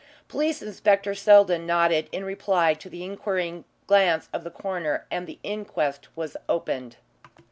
Police 0.27 0.63
Inspector 0.63 1.13
Seldon 1.13 1.67
nodded 1.67 2.09
in 2.11 2.25
reply 2.25 2.73
to 2.73 2.89
the 2.89 3.03
inquiring 3.03 3.65
glance 3.85 4.29
of 4.33 4.43
the 4.43 4.49
coroner, 4.49 5.05
and 5.11 5.27
the 5.27 5.37
inquest 5.43 6.07
was 6.15 6.35
opened. 6.49 6.95